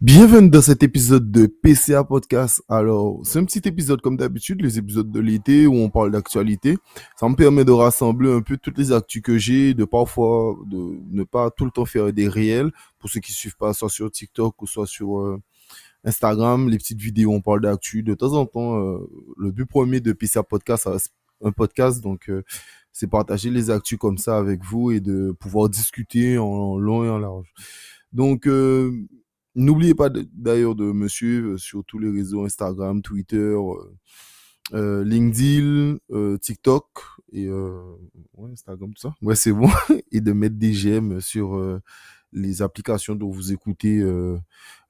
[0.00, 2.62] Bienvenue dans cet épisode de PCA Podcast.
[2.68, 6.78] Alors, c'est un petit épisode comme d'habitude, les épisodes de l'été où on parle d'actualité.
[7.16, 11.00] Ça me permet de rassembler un peu toutes les actus que j'ai, de parfois de
[11.10, 14.08] ne pas tout le temps faire des réels pour ceux qui suivent pas soit sur
[14.08, 15.42] TikTok ou soit sur euh,
[16.04, 18.04] Instagram, les petites vidéos où on parle d'actu.
[18.04, 18.98] De temps en temps, euh,
[19.36, 21.12] le but premier de PCA Podcast, reste
[21.42, 22.44] un podcast, donc euh,
[22.92, 27.08] c'est partager les actus comme ça avec vous et de pouvoir discuter en long et
[27.08, 27.52] en large.
[28.12, 28.46] Donc,
[29.58, 33.74] N'oubliez pas d'ailleurs de me suivre sur tous les réseaux Instagram, Twitter, euh,
[34.72, 36.86] euh, LinkedIn, euh, TikTok
[37.32, 37.48] et
[38.52, 39.14] Instagram, tout ça.
[39.20, 39.68] Ouais, c'est bon.
[40.12, 41.60] et de mettre des j'aime sur
[42.32, 43.98] les applications dont vous écoutez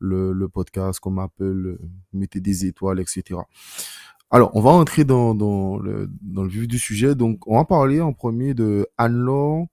[0.00, 1.78] le, podcast, comme Apple,
[2.12, 3.38] mettez des étoiles, etc.
[4.32, 7.14] Alors, on va entrer dans, dans, le, dans le vif du sujet.
[7.14, 9.68] Donc, on va parler en premier de Anne-Laure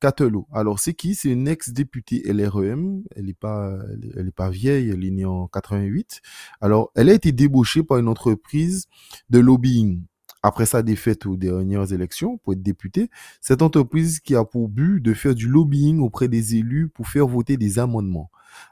[0.00, 0.46] Catelot.
[0.52, 1.14] Alors, c'est qui?
[1.14, 3.02] C'est une ex-députée LREM.
[3.14, 3.76] Elle n'est pas,
[4.16, 4.90] elle est pas vieille.
[4.90, 6.20] Elle est née en 88.
[6.60, 8.86] Alors, elle a été débauchée par une entreprise
[9.30, 10.02] de lobbying.
[10.42, 15.00] Après sa défaite aux dernières élections pour être députée, cette entreprise qui a pour but
[15.00, 18.30] de faire du lobbying auprès des élus pour faire voter des amendements.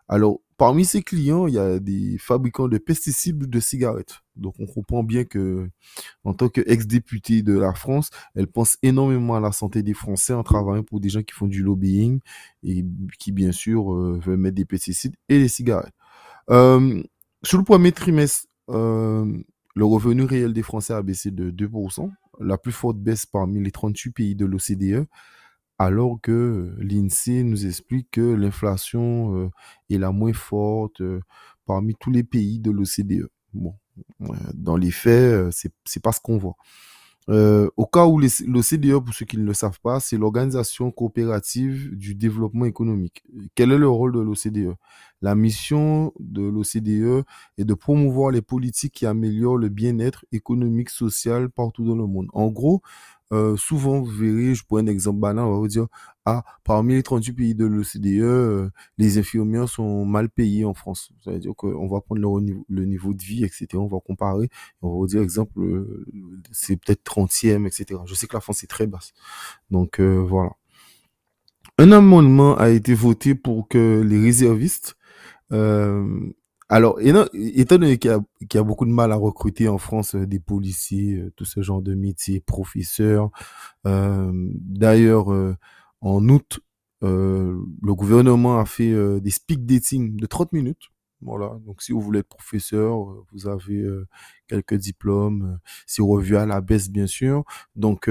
[0.09, 4.21] Alors, parmi ses clients, il y a des fabricants de pesticides de cigarettes.
[4.37, 5.69] Donc, on comprend bien que,
[6.25, 10.43] en tant qu'ex-députée de la France, elle pense énormément à la santé des Français en
[10.43, 12.21] travaillant pour des gens qui font du lobbying
[12.63, 12.85] et
[13.19, 15.95] qui, bien sûr, euh, veulent mettre des pesticides et des cigarettes.
[16.51, 17.03] Euh,
[17.43, 19.25] sur le premier trimestre, euh,
[19.75, 23.71] le revenu réel des Français a baissé de 2%, la plus forte baisse parmi les
[23.71, 25.07] 38 pays de l'OCDE
[25.79, 29.51] alors que l'INSEE nous explique que l'inflation euh,
[29.91, 31.21] est la moins forte euh,
[31.67, 33.29] parmi tous les pays de l'OCDE.
[33.53, 33.75] Bon,
[34.55, 36.57] dans les faits, euh, c'est c'est pas ce qu'on voit.
[37.29, 42.15] au cas où l'OCDE, pour ceux qui ne le savent pas, c'est l'Organisation coopérative du
[42.15, 43.25] développement économique.
[43.55, 44.75] Quel est le rôle de l'OCDE
[45.23, 47.25] La mission de l'OCDE
[47.59, 52.29] est de promouvoir les politiques qui améliorent le bien-être économique, social partout dans le monde.
[52.35, 52.83] En gros,
[53.33, 55.87] euh, souvent, vous verrez, je prends un exemple banal, on va vous dire,
[56.27, 61.11] ah, parmi les 38 pays de l'OCDE, euh, les infirmières sont mal payées en France.
[61.25, 62.21] Ça veut dire qu'on va prendre
[62.69, 63.69] le niveau, de vie, etc.
[63.75, 64.49] On va comparer.
[64.83, 66.07] On va vous dire, exemple, euh,
[66.53, 68.01] c'est peut-être 30e, etc.
[68.07, 69.13] Je sais que la France est très basse.
[69.71, 70.53] Donc, voilà.
[71.79, 74.97] Un amendement a été voté pour que les réservistes
[76.71, 78.11] alors, étant donné qu'il
[78.53, 81.61] y, a beaucoup de mal à recruter en France euh, des policiers, euh, tout ce
[81.63, 83.31] genre de métiers, professeurs.
[83.87, 85.29] Euh, d'ailleurs,
[86.01, 86.61] en août,
[87.03, 90.91] le gouvernement a fait des speak dating de 30 minutes.
[91.21, 91.59] Voilà.
[91.67, 92.99] Donc, si vous voulez être professeur,
[93.33, 93.87] vous avez
[94.49, 97.45] quelques diplômes, c'est revu à la baisse, bien sûr.
[97.77, 98.11] Donc,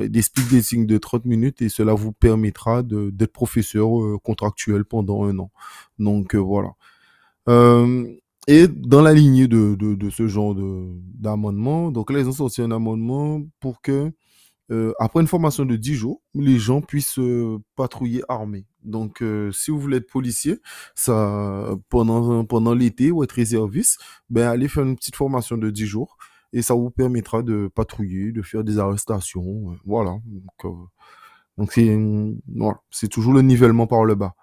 [0.00, 3.88] des speak dating de 30 minutes et cela vous permettra d'être professeur
[4.22, 5.50] contractuel pendant un an.
[5.98, 6.74] Donc, voilà.
[7.48, 8.06] Euh,
[8.48, 12.62] et dans la lignée de, de, de ce genre d'amendement, donc là, ils ont sorti
[12.62, 14.12] un amendement pour que,
[14.72, 18.66] euh, après une formation de 10 jours, les gens puissent euh, patrouiller armés.
[18.84, 20.60] Donc, euh, si vous voulez être policier,
[20.94, 25.86] ça, pendant, pendant l'été ou être réserviste, ben, allez faire une petite formation de 10
[25.86, 26.16] jours
[26.52, 29.72] et ça vous permettra de patrouiller, de faire des arrestations.
[29.72, 30.18] Euh, voilà.
[30.26, 30.74] Donc,
[31.58, 31.98] donc c'est
[32.54, 34.34] voilà, c'est toujours le nivellement par le bas.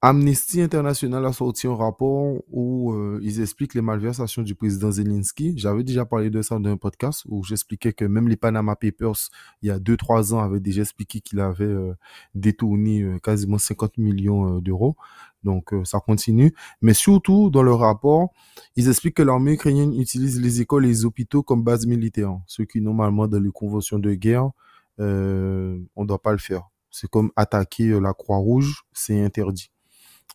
[0.00, 5.54] Amnesty International a sorti un rapport où euh, ils expliquent les malversations du président Zelensky.
[5.56, 9.28] J'avais déjà parlé de ça dans un podcast où j'expliquais que même les Panama Papers,
[9.60, 11.94] il y a 2-3 ans, avaient déjà expliqué qu'il avait euh,
[12.36, 14.96] détourné euh, quasiment 50 millions d'euros.
[15.42, 16.54] Donc ça continue.
[16.80, 18.32] Mais surtout, dans le rapport,
[18.76, 22.38] ils expliquent que l'armée ukrainienne utilise les écoles et les hôpitaux comme base militaire.
[22.46, 24.50] Ce qui, normalement, dans les conventions de guerre,
[24.98, 26.68] on ne doit pas le faire.
[26.90, 29.70] C'est comme attaquer la Croix-Rouge, c'est interdit.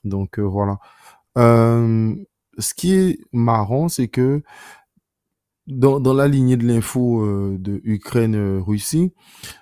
[0.04, 0.80] Donc euh, voilà.
[1.38, 2.16] Euh,
[2.58, 4.44] ce qui est marrant, c'est que
[5.66, 9.14] dans, dans, la lignée de l'info euh, de Ukraine-Russie,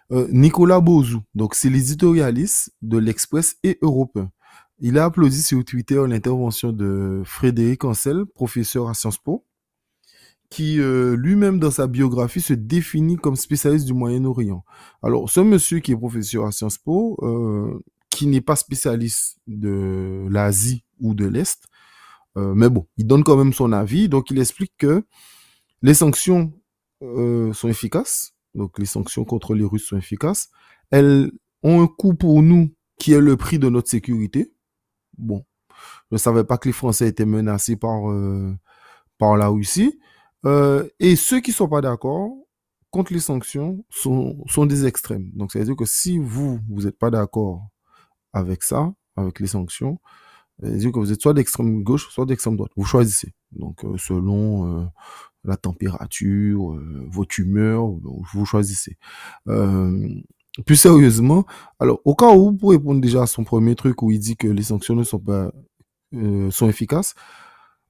[0.09, 4.31] Nicolas Bozou, donc c'est l'éditorialiste de l'Express et européen.
[4.79, 9.45] Il a applaudi sur Twitter l'intervention de Frédéric Ancel, professeur à Sciences Po,
[10.49, 14.65] qui lui-même dans sa biographie se définit comme spécialiste du Moyen-Orient.
[15.03, 17.15] Alors, ce monsieur qui est professeur à Sciences Po,
[18.21, 21.65] qui n'est pas spécialiste de l'Asie ou de l'Est.
[22.37, 24.09] Euh, mais bon, il donne quand même son avis.
[24.09, 25.03] Donc, il explique que
[25.81, 26.53] les sanctions
[27.01, 28.35] euh, sont efficaces.
[28.53, 30.49] Donc, les sanctions contre les Russes sont efficaces.
[30.91, 31.31] Elles
[31.63, 32.69] ont un coût pour nous
[32.99, 34.53] qui est le prix de notre sécurité.
[35.17, 35.43] Bon,
[36.11, 38.55] je ne savais pas que les Français étaient menacés par, euh,
[39.17, 39.99] par la Russie.
[40.45, 42.35] et ceux qui ne sont pas d'accord
[42.91, 45.31] contre les sanctions sont, sont des extrêmes.
[45.33, 47.71] Donc, ça veut dire que si vous, vous n'êtes pas d'accord
[48.33, 49.99] avec ça, avec les sanctions,
[50.91, 52.71] que vous êtes soit d'extrême gauche, soit d'extrême droite.
[52.75, 53.33] Vous choisissez.
[53.51, 54.85] Donc, euh, selon euh,
[55.43, 57.35] la température, euh, votre
[58.33, 58.97] vous choisissez.
[60.65, 61.45] plus sérieusement,
[61.79, 64.47] alors, au cas où, pour répondre déjà à son premier truc où il dit que
[64.47, 65.51] les sanctions ne sont pas
[66.49, 67.15] sont efficaces,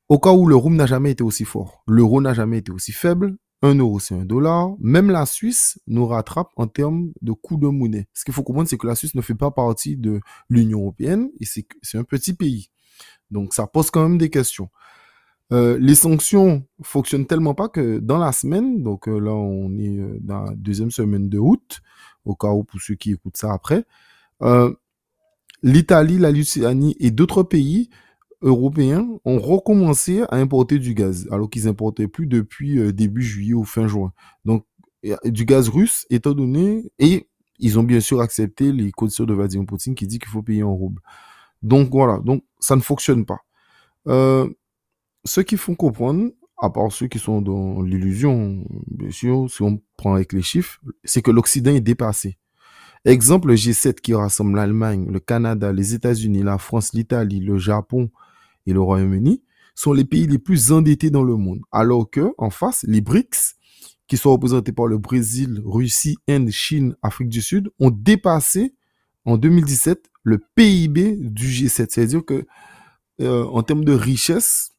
[0.07, 3.35] au cas où l'euro n'a jamais été aussi fort, l'euro n'a jamais été aussi faible,
[3.61, 4.71] un euro, c'est un dollar.
[4.79, 8.07] Même la Suisse nous rattrape en termes de coût de monnaie.
[8.13, 10.19] Ce qu'il faut comprendre, c'est que la Suisse ne fait pas partie de
[10.49, 12.69] l'Union européenne et c'est un petit pays.
[13.29, 14.69] Donc, ça pose quand même des questions.
[15.51, 19.97] Euh, les sanctions fonctionnent tellement pas que dans la semaine, donc euh, là, on est
[19.97, 21.81] euh, dans la deuxième semaine de août,
[22.23, 23.83] au cas où pour ceux qui écoutent ça après,
[25.61, 27.89] l'Italie, la Lituanie et d'autres pays
[28.41, 33.53] européens ont recommencé à importer du gaz, alors qu'ils importaient plus depuis euh, début juillet
[33.53, 34.13] ou fin juin.
[34.45, 34.65] Donc,
[35.25, 37.27] du gaz russe, étant donné, et
[37.59, 40.63] ils ont bien sûr accepté les conditions de Vladimir Poutine qui dit qu'il faut payer
[40.63, 41.01] en rouble.
[41.61, 43.39] Donc voilà, donc ça ne fonctionne pas.
[44.07, 44.49] Euh,
[45.25, 49.81] ceux qui font comprendre, à part ceux qui sont dans l'illusion, bien sûr, si on
[49.97, 52.37] prend avec les chiffres, c'est que l'Occident est dépassé.
[53.05, 58.11] Exemple, le G7 qui rassemble l'Allemagne, le Canada, les États-Unis, la France, l'Italie, le Japon,
[58.65, 59.43] et le Royaume-Uni
[59.75, 61.61] sont les pays les plus endettés dans le monde.
[61.71, 63.55] Alors que, en face, les BRICS,
[64.07, 68.75] qui sont représentés par le Brésil, Russie, Inde, Chine, Afrique du Sud, ont dépassé
[69.25, 71.87] en 2017 le PIB du G7.
[71.89, 72.45] C'est-à-dire que,
[73.21, 74.71] euh, en termes de richesse,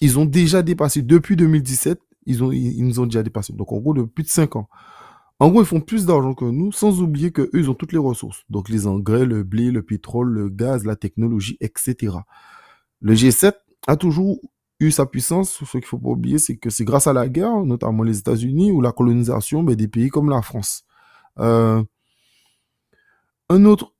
[0.00, 3.52] ils ont déjà dépassé, depuis 2017, ils, ont, ils nous ont déjà dépassé.
[3.52, 4.68] Donc, en gros, de plus de 5 ans.
[5.38, 7.98] En gros, ils font plus d'argent que nous, sans oublier qu'eux, ils ont toutes les
[7.98, 8.42] ressources.
[8.48, 12.16] Donc, les engrais, le blé, le pétrole, le gaz, la technologie, etc.
[13.02, 13.52] Le G7
[13.88, 14.38] a toujours
[14.80, 15.62] eu sa puissance.
[15.64, 18.70] Ce qu'il faut pas oublier, c'est que c'est grâce à la guerre, notamment les États-Unis,
[18.70, 20.84] ou la colonisation ben, des pays comme la France.
[21.38, 21.82] Euh,
[23.48, 23.92] un, autre,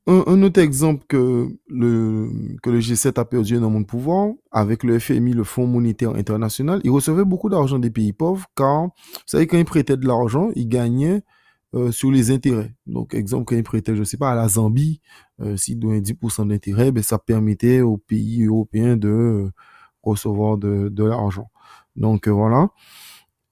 [0.59, 2.29] exemple que le,
[2.63, 6.81] que le G7 a perdu dans mon pouvoir, avec le FMI, le Fonds monétaire international,
[6.83, 8.89] il recevait beaucoup d'argent des pays pauvres, car, vous
[9.27, 11.21] savez, quand ils prêtaient de l'argent, ils gagnaient
[11.75, 12.71] euh, sur les intérêts.
[12.85, 15.01] Donc, exemple, quand ils prêtaient, je ne sais pas, à la Zambie,
[15.41, 19.51] euh, s'ils donnaient 10% d'intérêt, ben, ça permettait aux pays européens de euh,
[20.03, 21.49] recevoir de, de l'argent.
[21.95, 22.69] Donc, voilà.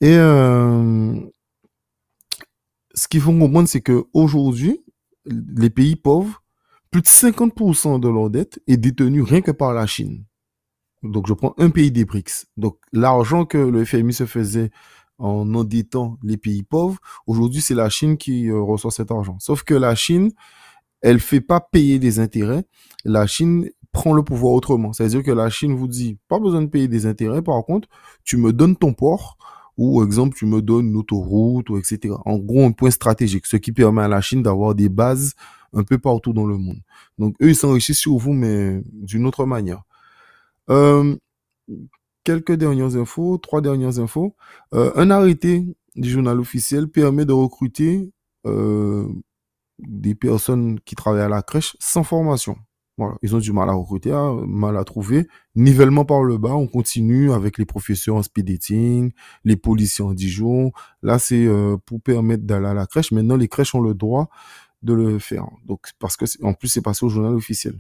[0.02, 1.28] Et ce
[3.10, 4.82] qu'il faut comprendre, c'est qu'aujourd'hui,
[5.26, 6.44] les pays pauvres,
[6.90, 10.26] plus de 50% de leur dette est détenue rien que par la Chine.
[11.04, 12.48] Donc, je prends un pays des BRICS.
[12.58, 14.72] Donc, l'argent que le FMI se faisait
[15.22, 16.98] en endettant les pays pauvres.
[17.28, 19.38] Aujourd'hui, c'est la Chine qui euh, reçoit cet argent.
[19.40, 20.32] Sauf que la Chine,
[21.02, 22.64] elle fait pas payer des intérêts.
[23.06, 24.94] La Chine prend le pouvoir autrement.
[24.94, 27.42] C'est-à-dire que la Chine vous dit, pas besoin de payer des intérêts.
[27.42, 27.88] Par contre,
[28.24, 29.38] tu me donnes ton port
[29.78, 32.16] ou, exemple, tu me donnes une autoroute ou etc.
[32.26, 35.34] En gros, un point stratégique, ce qui permet à la Chine d'avoir des bases
[35.74, 36.80] un peu partout dans le monde.
[37.18, 39.84] Donc, eux, ils s'enrichissent sur vous, mais d'une autre manière.
[40.70, 41.16] Euh,
[42.24, 44.36] quelques dernières infos, trois dernières infos.
[44.74, 45.66] Euh, un arrêté
[45.96, 48.12] du journal officiel permet de recruter
[48.46, 49.08] euh,
[49.80, 52.58] des personnes qui travaillent à la crèche sans formation.
[52.98, 55.28] Voilà, ils ont du mal à recruter, hein, mal à trouver.
[55.56, 59.12] Nivellement par le bas, on continue avec les professeurs en speed dating,
[59.44, 60.72] les policiers en Dijon.
[61.02, 63.12] Là, c'est euh, pour permettre d'aller à la crèche.
[63.12, 64.30] Maintenant, les crèches ont le droit
[64.84, 65.48] de le faire.
[65.66, 67.80] Donc, parce que en plus, c'est passé au journal officiel.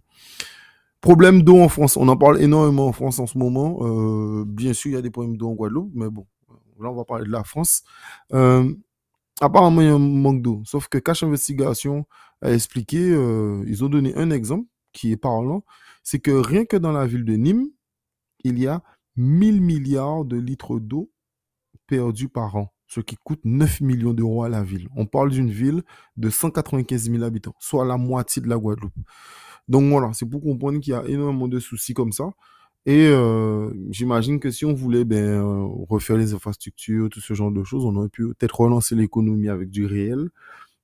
[1.01, 1.98] Problème d'eau en France.
[1.98, 3.79] On en parle énormément en France en ce moment.
[3.81, 6.27] Euh, bien sûr, il y a des problèmes d'eau en Guadeloupe, mais bon,
[6.79, 7.84] là, on va parler de la France.
[8.34, 8.72] Euh,
[9.41, 10.62] apparemment, il y a un manque d'eau.
[10.63, 12.05] Sauf que Cash Investigation
[12.43, 15.63] a expliqué, euh, ils ont donné un exemple qui est parlant.
[16.03, 17.67] C'est que rien que dans la ville de Nîmes,
[18.43, 18.84] il y a
[19.15, 21.12] 1000 milliards de litres d'eau
[21.88, 24.88] perdus par an, ce qui coûte 9 millions d'euros à la ville.
[24.96, 25.84] On parle d'une ville
[26.17, 28.93] de 195 000 habitants, soit la moitié de la Guadeloupe.
[29.68, 32.32] Donc voilà, c'est pour comprendre qu'il y a énormément de soucis comme ça.
[32.86, 37.51] Et euh, j'imagine que si on voulait ben, euh, refaire les infrastructures, tout ce genre
[37.51, 40.30] de choses, on aurait pu peut-être relancer l'économie avec du réel.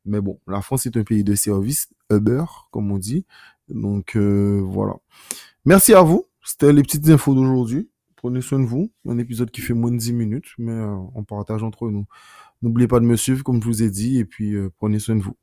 [0.06, 3.26] Mais bon, la France est un pays de services, Uber, comme on dit.
[3.70, 4.96] Donc euh, voilà.
[5.66, 6.26] Merci à vous.
[6.46, 7.90] C'était les petites infos d'aujourd'hui.
[8.16, 8.92] Prenez soin de vous.
[9.08, 10.74] Un épisode qui fait moins de 10 minutes, mais
[11.16, 12.06] on partage entre nous.
[12.62, 15.22] N'oubliez pas de me suivre, comme je vous ai dit, et puis prenez soin de
[15.22, 15.36] vous.